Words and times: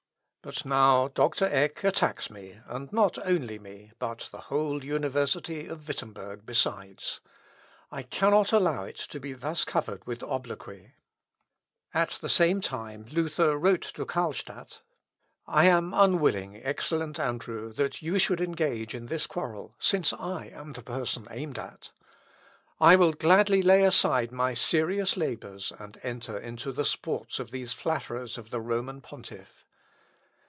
But 0.43 0.65
now 0.65 1.07
Dr. 1.07 1.45
Eck 1.45 1.83
attacks 1.83 2.31
me, 2.31 2.61
and 2.65 2.91
not 2.91 3.19
only 3.27 3.59
me, 3.59 3.91
but 3.99 4.27
the 4.31 4.39
whole 4.49 4.83
University 4.83 5.67
of 5.67 5.87
Wittemberg 5.87 6.47
besides. 6.47 7.19
I 7.91 8.01
cannot 8.01 8.51
allow 8.51 8.83
it 8.85 8.95
to 9.09 9.19
be 9.19 9.33
thus 9.33 9.63
covered 9.63 10.07
with 10.07 10.23
obloquy." 10.23 10.73
L. 10.73 10.81
Ep. 10.81 10.83
i, 10.83 10.95
p. 10.95 11.93
237. 11.93 12.01
At 12.01 12.21
the 12.21 12.35
same 12.35 12.59
time 12.59 13.05
Luther 13.11 13.55
wrote 13.55 13.83
to 13.93 14.03
Carlstadt, 14.03 14.81
"I 15.45 15.67
am 15.67 15.93
unwilling, 15.93 16.55
excellent 16.63 17.19
Andrew, 17.19 17.71
that 17.73 18.01
you 18.01 18.17
should 18.17 18.41
engage 18.41 18.95
in 18.95 19.05
this 19.05 19.27
quarrel, 19.27 19.75
since 19.77 20.11
I 20.11 20.47
am 20.47 20.73
the 20.73 20.81
person 20.81 21.27
aimed 21.29 21.59
at." 21.59 21.91
"I 22.79 22.95
will 22.95 23.13
gladly 23.13 23.61
lay 23.61 23.83
aside 23.83 24.31
my 24.31 24.55
serious 24.55 25.15
labours 25.15 25.71
and 25.77 25.99
enter 26.01 26.35
into 26.35 26.71
the 26.71 26.83
sports 26.83 27.37
of 27.37 27.51
these 27.51 27.73
flatterers 27.73 28.39
of 28.39 28.49
the 28.49 28.59
Roman 28.59 29.01
pontiff." 29.01 29.63